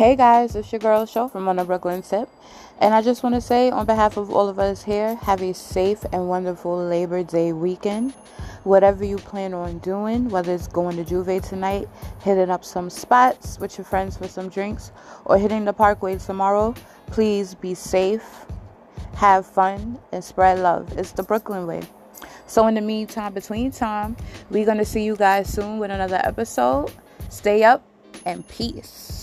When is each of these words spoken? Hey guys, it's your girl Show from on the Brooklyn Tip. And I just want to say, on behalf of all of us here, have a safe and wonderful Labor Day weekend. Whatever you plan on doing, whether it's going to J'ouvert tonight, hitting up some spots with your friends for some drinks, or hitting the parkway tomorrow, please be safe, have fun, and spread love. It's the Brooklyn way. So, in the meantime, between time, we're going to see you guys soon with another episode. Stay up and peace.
Hey 0.00 0.16
guys, 0.16 0.56
it's 0.56 0.72
your 0.72 0.78
girl 0.78 1.04
Show 1.04 1.28
from 1.28 1.46
on 1.46 1.56
the 1.56 1.64
Brooklyn 1.66 2.00
Tip. 2.00 2.26
And 2.80 2.94
I 2.94 3.02
just 3.02 3.22
want 3.22 3.34
to 3.34 3.40
say, 3.42 3.70
on 3.70 3.84
behalf 3.84 4.16
of 4.16 4.30
all 4.30 4.48
of 4.48 4.58
us 4.58 4.82
here, 4.82 5.14
have 5.16 5.42
a 5.42 5.52
safe 5.52 6.06
and 6.10 6.26
wonderful 6.26 6.74
Labor 6.74 7.22
Day 7.22 7.52
weekend. 7.52 8.12
Whatever 8.64 9.04
you 9.04 9.18
plan 9.18 9.52
on 9.52 9.78
doing, 9.80 10.30
whether 10.30 10.54
it's 10.54 10.68
going 10.68 10.96
to 10.96 11.04
J'ouvert 11.04 11.46
tonight, 11.46 11.86
hitting 12.22 12.48
up 12.48 12.64
some 12.64 12.88
spots 12.88 13.60
with 13.60 13.76
your 13.76 13.84
friends 13.84 14.16
for 14.16 14.26
some 14.26 14.48
drinks, 14.48 14.90
or 15.26 15.36
hitting 15.36 15.66
the 15.66 15.74
parkway 15.74 16.16
tomorrow, 16.16 16.74
please 17.08 17.54
be 17.54 17.74
safe, 17.74 18.46
have 19.16 19.44
fun, 19.44 19.98
and 20.12 20.24
spread 20.24 20.60
love. 20.60 20.90
It's 20.96 21.12
the 21.12 21.24
Brooklyn 21.24 21.66
way. 21.66 21.82
So, 22.46 22.66
in 22.68 22.74
the 22.74 22.80
meantime, 22.80 23.34
between 23.34 23.70
time, 23.70 24.16
we're 24.48 24.64
going 24.64 24.78
to 24.78 24.86
see 24.86 25.04
you 25.04 25.14
guys 25.14 25.52
soon 25.52 25.78
with 25.78 25.90
another 25.90 26.22
episode. 26.24 26.90
Stay 27.28 27.64
up 27.64 27.84
and 28.24 28.48
peace. 28.48 29.19